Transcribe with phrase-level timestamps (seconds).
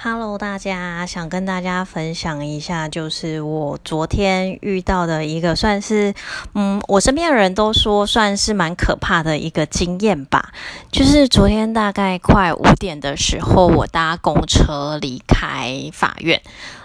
[0.00, 6.14] Hello，大家想跟大家分享一下，就是我昨天遇到的一个算是，
[6.54, 10.52] 嗯，我身边的人都说算是蛮可怕的一个经验吧。
[10.92, 16.40] 就是昨天大概快五点的时候，我搭公车离开法院。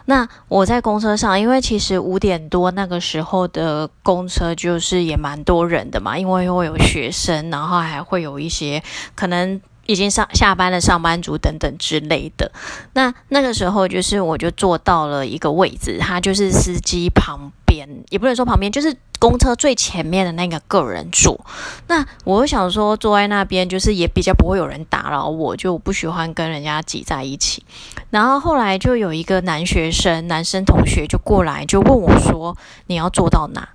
[0.06, 8.82] 那我在公车上，因为其实五点多那个时候的公车就是也蛮多人的嘛，因为会有学生，然后还会有一些
[9.14, 9.62] 可能。
[9.86, 12.52] 已经上下班的上班族等等之类的，
[12.94, 21.46] 那那个时候就是我就坐到了一个位置，他就是司机旁边，也不能说旁边，就是公车最前面的那个个人座。
[21.88, 27.66] 那我想说坐在那边，就是也比较不会有人打扰我，就不喜欢跟人家挤在一起。
[28.10, 32.56] 然后后来就有一个男学生，男生同学就过来就问我说
[32.88, 33.68] ：“你要坐到哪？”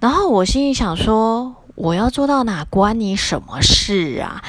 [0.00, 4.42] 然后我心里想说：“我要坐到哪关你什么事啊？”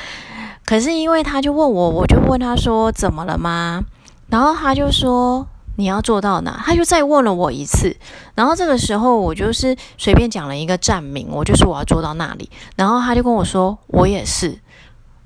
[0.65, 3.83] 可是因为他就问我，我就问他说怎么了吗？
[4.29, 6.59] 然后他就说你要坐到哪？
[6.65, 7.95] 他就再问了我一次。
[8.33, 12.49] 然后这个时候我就是随便讲了一个站名，我就说我要坐到那里。
[12.75, 14.59] 然后他就跟我说我也是。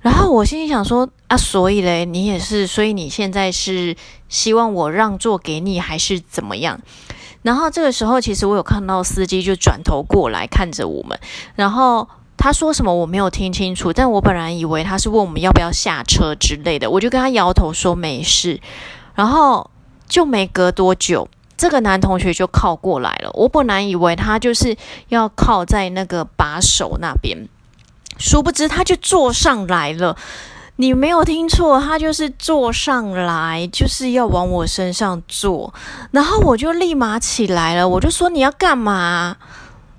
[0.01, 3.95] 然后我心里想说啊，所以嘞你也是，所以你现在是
[4.27, 6.81] 希望我让座给你还是怎么样？
[7.43, 11.17] 然后这个时候其实我有看到司机就转头过来看着我们，
[11.55, 12.09] 然后。
[12.39, 18.59] 他说什么我没有听清楚，但我本来以为他是问我们要不要下车之类的，我就跟他摇头说没事。
[19.13, 19.69] 然后
[20.07, 23.29] 就没隔多久，这个男同学就靠过来了。
[23.33, 24.77] 我本来以为他就是
[25.09, 27.49] 要靠在那个把手那边，
[28.17, 30.15] 殊不知他就坐上来了。
[30.77, 35.73] 你没有听错，他就是坐上来，就是要往我身上坐。
[36.11, 39.35] 然后我就立马起来了，我就说你要干嘛？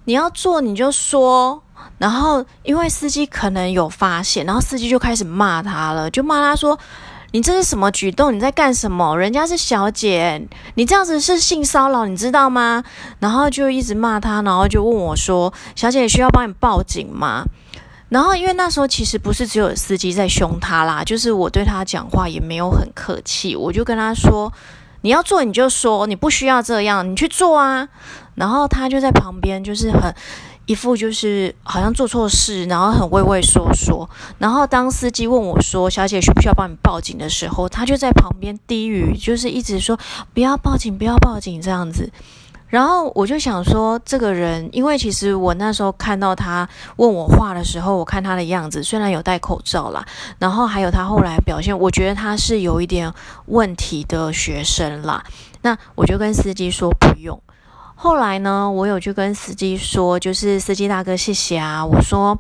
[0.05, 1.63] 你要坐你就说。
[2.01, 6.79] 然后，因为司机可能有发现，然后司机就开始骂他了，就骂他说
[7.33, 8.35] ：“你这是什么举动？
[8.35, 9.15] 你在干什么？
[9.19, 12.83] 人家是小姐，你这样子是性骚扰，你知道吗？”
[13.21, 17.45] 然后就一直骂他，然后就问我说：“小姐需要帮你报警吗？”
[18.09, 24.51] 然后因为那时候其实不是只有司机在凶他啦，就是我对他讲话也没有很客气，我就跟他说
[25.03, 27.87] ：“你要做你就说，你不需要这样，你去做啊。”
[28.37, 30.15] 然后他就在旁边就是很。
[30.67, 34.09] 一副就是好像做错事，然后很畏畏缩缩。
[34.39, 39.99] 然后当司机问我说：“小姐需不需要帮你报警？”的时候，他就在旁边低语，就是一直说
[40.33, 42.13] ：“不要报警，不要报警。”这样子。
[42.69, 50.07] 然后我就想说，这个人，因为其实我那时候看到他问我话的时候，我看他的样子，虽然有戴口罩啦，
[50.39, 53.13] 然后还有他后来表现，我觉得他是有一点
[53.47, 55.25] 问题的学生啦。
[55.63, 57.43] 那我就跟司机说不用。
[58.03, 61.85] 后来呢，我有去跟司机说，就是司机大哥，谢谢啊。
[61.85, 62.39] 我说，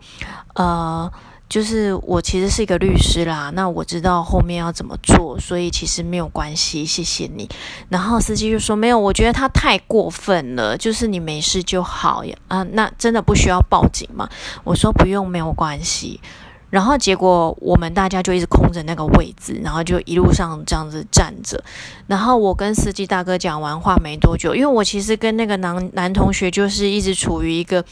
[0.54, 1.12] 呃，
[1.50, 7.46] 就是我其实是一个律师啦，那我知道后面要怎么做，所以其实没有关系，谢谢你。
[7.90, 12.34] 然后司机就说，没有，我觉得他太过分了，就是你没事就好呀。
[12.48, 14.30] 啊，那真的不需要报警吗？
[14.64, 16.22] 我说不用，没有关系。
[16.70, 21.62] 然后结果我们大家就一直空着那个位置，然后就一路上这样子站着。
[22.06, 27.84] 然后我跟司机大哥讲完话没多久，因为我其实跟那个男男同学就是一直处于一个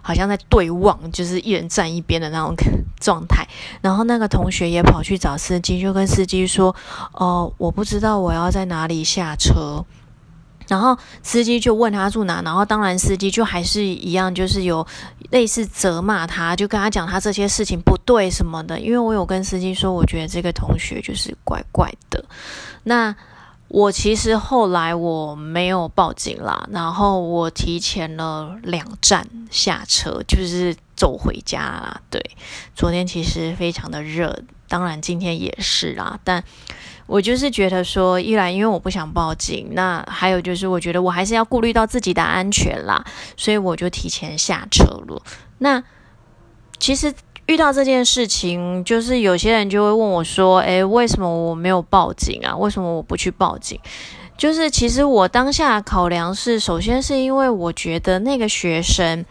[0.00, 2.54] 好像在对望，就是一人站一边的那种
[3.00, 3.46] 状态。
[3.80, 6.74] 然后那个同学也跑去找司机，就跟司机说
[7.12, 9.84] ：“哦，我不知道我要在哪里下车。”
[10.70, 14.86] 然后司机就问他住哪，然后当然司机就还是一样，就是有
[15.30, 18.78] 类似责骂他，就跟他讲他这些事情不对什么的。
[18.78, 22.24] 因为我有跟司机说，我觉得这个同学就是怪怪的。
[22.84, 23.12] 那
[23.66, 32.00] 我其实后来我没有报警啦，然后我提前了两站下车，就是走回家啦。
[32.08, 32.24] 对，
[32.76, 36.44] 昨天其实非常的热，当然今天也是啦，但。
[37.10, 43.04] 我就是觉得说，一来因为我不想报警，那还有就是我觉得我还是要顾虑到自己的安全啦，
[43.36, 45.20] 所以我就提前下车了。
[45.58, 45.82] 那
[46.78, 47.12] 其实
[47.46, 52.56] 遇到这件事情，就是有些人就会问我说：“诶，为什么我没有报警啊？
[52.56, 53.80] 为什么我不去报警？”
[54.38, 59.26] 就是其实我当下考量是，首先是因为我觉得那个学生，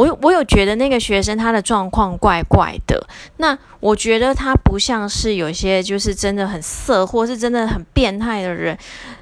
[0.00, 3.06] 我我有觉得那个学生他的状况怪怪的。
[3.36, 8.78] 那我觉得他不像是有些就是真的很色或是真的很变态的人。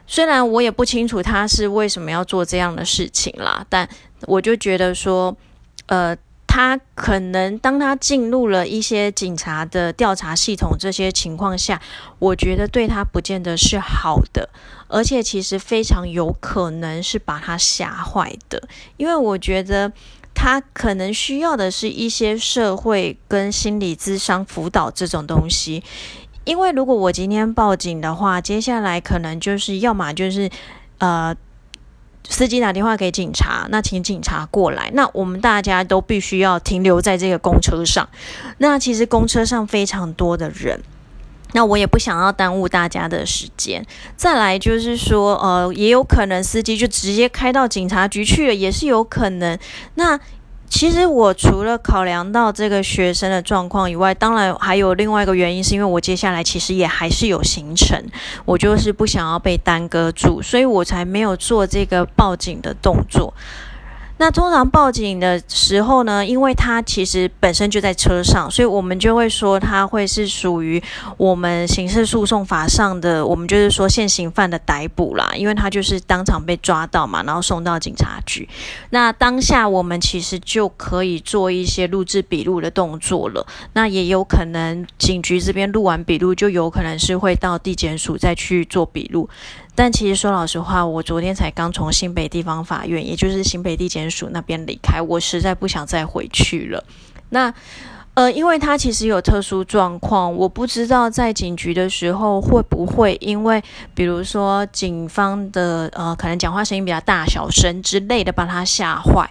[0.07, 3.89] 虽然我也不清楚他是为什么要做这样的事情啦，但
[4.23, 5.37] 我就觉得说，
[5.87, 6.17] 呃。
[6.51, 11.81] 他可能当他进入了一些警察的调查系统这些情况下，
[12.19, 14.49] 我觉得对他不见得是好的，
[14.89, 18.61] 而且其实非常有可能是把他吓坏的，
[18.97, 19.93] 因为我觉得
[20.41, 25.83] 他可能需要的是一些社会跟心理咨商辅导这种东西。
[26.45, 30.49] 因为如果我今天报警的话，接下来可能就是要么就是
[30.99, 31.35] 呃。
[32.31, 34.91] 司机打电话给警察，那请警察过来。
[34.93, 38.07] 那我们大家都必须要停留在这个公车上。
[38.59, 40.79] 那其实公车上非常多的人，
[41.53, 43.85] 那我也不想要耽误大家的时间。
[44.17, 49.59] 再来就是说，呃，也有可能司机就直接开到警察局去了，也是有可能。
[49.95, 50.19] 那
[50.69, 57.99] 其实我除了考量到这个学生的状况以外，当然还有另外一个原因，是因为我接下来其实也还是有行程，
[58.45, 63.33] 我就是不想要被耽搁住，所以我才没有做这个报警的动作。
[64.19, 70.83] 那通常报警的时候呢，因为他其实本身就在车上，所以我们就会说他会是属于
[71.17, 78.49] 我们刑事诉讼法上的，我们就是说现行犯的逮捕啦，因为他就是当场被抓到嘛，然后送到警察局。
[78.91, 83.47] 那当下我们其实就可以做一些录制笔录的动作了。
[83.75, 89.31] 那也有可能警局这边录完笔录，就有可能是会到地检署再去做笔录。
[89.79, 96.83] 但其实说老实话，我昨天才刚从新北地方法院，也就是新北地检署那边离开，我实在不想再回去了。
[97.29, 97.55] 那
[98.15, 103.63] 呃，因为他其实有特殊状况，我不知道在警局的时候会不会因为，
[103.95, 109.31] 比如说警方的呃，可能讲话声音比较大、小声之类的，把他吓坏。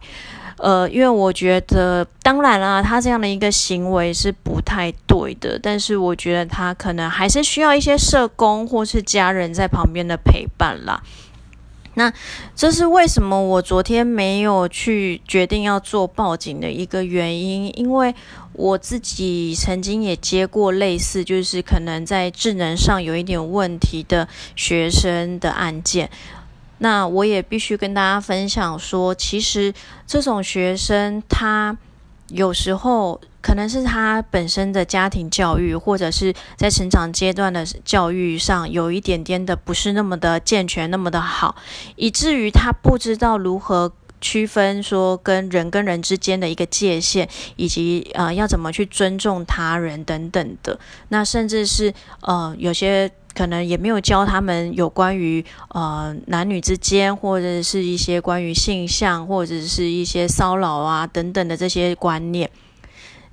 [0.58, 11.02] 呃，因为我觉得，当然啦，他这样的一个行为是不太对的，但是我觉得他可能还是需要一些社工或是家人在旁边的陪伴啦。
[11.94, 12.14] 那
[12.56, 18.14] 这是为什么我昨天没有去决定要做报警的一个原因，因为
[18.54, 26.10] 我自己曾经也接过类似，就是可能在智能上有一点问题的学生的案件。
[26.80, 29.74] 那我也必须跟大家分享说，其实
[30.06, 31.76] 这种学生他
[32.30, 41.56] 有时候可能是他本身的家庭教育，或者是在成长阶段的教育上有一点点的不是那么的健全，那么的好，
[41.96, 50.80] 以至于他不知道如何区分说跟人跟人之间的一个界限，以及呃要怎么去尊重他人等等的。
[51.10, 53.12] 那甚至是呃有些。
[53.38, 62.50] 可能也没有教他们有关于呃男女之间，或者是一些关于性向，或者是一些骚扰啊等等的这些观念。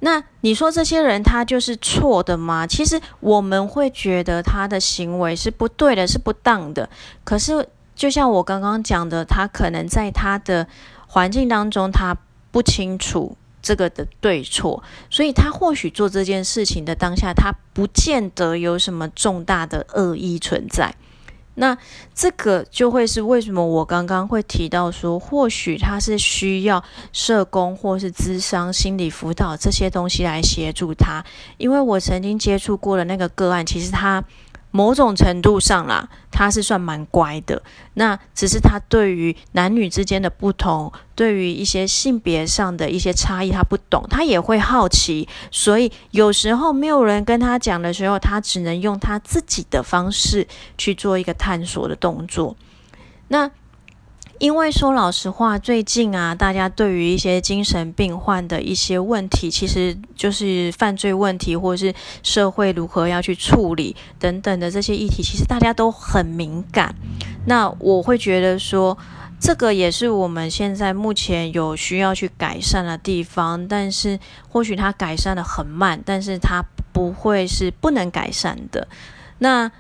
[0.01, 2.67] 那你说这些人他就是错的吗？
[2.67, 6.91] 其实我们会觉得他的行为是不对的，是不当的。
[7.25, 7.67] 可是
[7.97, 10.67] 就像我刚刚讲的，他可能在他的
[11.07, 12.15] 环境当中，他
[12.51, 13.35] 不清楚。
[13.65, 20.95] 这个的对错，所以他或许做这件事情的当下，他不见得有什么重大的恶意存在。
[21.55, 21.79] 那
[22.15, 31.25] 这个就会是为什么我刚刚会提到说，或许他是需要社工或是咨商、心理辅导这些东西来协助他，
[31.57, 34.23] 因为我曾经接触过的那个个案，其实他。
[34.77, 37.63] 某种程度上啦，他是算蛮乖的。
[37.95, 45.29] 那只是他对于男女之间的不同，对于一些性别上的一些差异，他不懂，他也会好奇。
[45.53, 52.57] 所以有时候没有人跟他讲的时候，他只能用他自己的方式去做一个探索的动作。
[53.29, 53.49] 那。
[54.39, 66.95] 因为说老实话，最近啊，大家对于一些精神病患的一些问题，其实就是犯罪问题，或者是社会如何要去处理等等的这些议题，其实大家都很敏感。
[67.47, 68.99] 那我会觉得说，
[69.41, 78.89] 这个也是我们现在目前有需要去改善的地方，但是或许它改善的很慢，但是它不会是不能改善的。
[79.39, 79.71] 那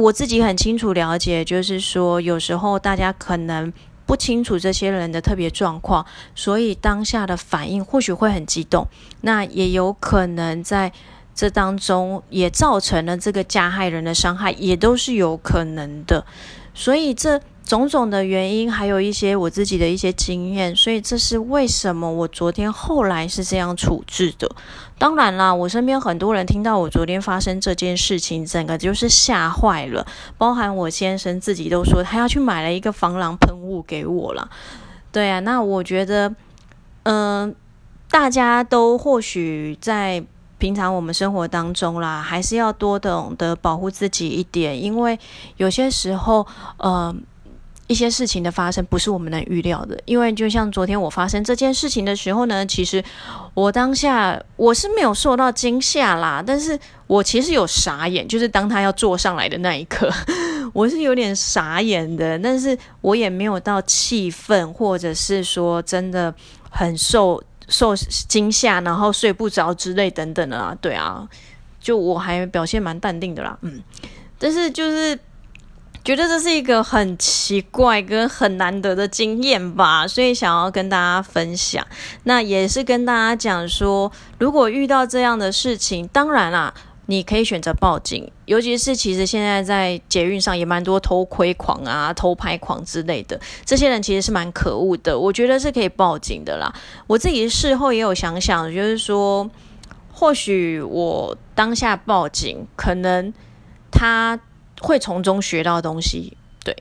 [0.00, 3.72] 我自己很清楚了解，就是说，有时候大家可能
[4.06, 6.04] 不清楚这些人的特别状况，
[6.34, 8.88] 所以当下的反应或许会很激动，
[9.20, 10.92] 那也有可能在
[11.34, 16.24] 这当中也造成了这个加害人的伤害，也都是有可能的，
[16.74, 17.40] 所以这。
[17.70, 24.50] 种种的原因，还有一些我自己的一些经验，所以这是为什么我昨天后来是这样处置的。
[24.98, 30.04] 当然啦，我身边很多人听到我昨天发生这件事情，整个就是吓坏了，
[30.36, 34.50] 包含我先生自己都说他要去买了一个防狼喷雾给我了。
[35.12, 36.34] 对啊，那我觉得，
[37.04, 37.54] 嗯，
[38.10, 40.20] 大家都或许在
[40.58, 45.16] 平常我们生活当中啦，还是要多懂得保护自己一点，因为
[45.56, 46.44] 有些时候，
[46.78, 47.22] 嗯。
[47.90, 53.02] 一些事情的发生不是我们能预料的，因为就像昨天我发生这件事情的时候呢，其实
[53.52, 56.78] 我当下我是没有受到惊吓啦，但是
[57.08, 60.08] 我其实有傻眼，就是当他要坐上来的那一刻，
[60.72, 66.32] 我是有点傻眼的，但是我也没有到气愤，或者是说真的
[66.70, 71.28] 很受受惊吓，然后睡不着之类等等的啊，对啊。
[71.82, 73.82] 就我还表现蛮淡定的啦，嗯，
[74.38, 75.18] 但是就是
[76.04, 81.86] 觉得这是一个很奇怪跟很难得的经验吧，所以想要跟大家分享。
[82.24, 86.72] 那也是跟大家讲说，如果遇到这样的事情，当然啦。
[87.06, 95.18] 你可以选择报警，尤其是其实现在在捷运上也蛮多偷窥狂啊、偷拍狂之类的，这些人其实是蛮可恶的。
[95.18, 96.72] 我觉得是可以报警的啦。
[97.08, 99.50] 我自己事后也有想想，就是说，
[100.12, 103.34] 或许我当下报警，可能
[103.90, 104.38] 他
[104.80, 106.36] 会从中学到东西。
[106.64, 106.76] 对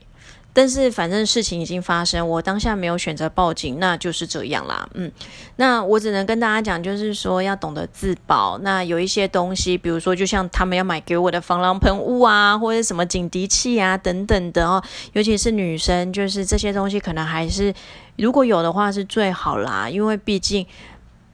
[0.51, 4.89] 但是反正事情已经发生，我当下没有选择报警，那就是这样啦。
[4.95, 5.09] 嗯，
[5.57, 8.57] 那我只能跟大家讲，就是说要懂得自保。
[8.57, 17.73] 那有一些东西，比如说就像他们要买给我的防狼喷雾啊，或者什么警笛器啊等等的哦，尤其是女生，就是这些东西可能还是
[18.17, 20.65] 如果有的话是最好啦，因为毕竟。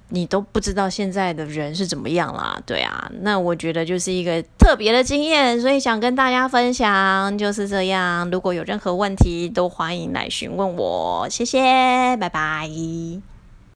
[0.10, 8.30] 你都不知道现在的人是怎么样啦，对啊，那我觉得就是一个特别的经验，所以想跟大家分享，就是这样。
[8.30, 13.35] 如果有任何问题，都欢迎来询问我，谢谢，拜拜。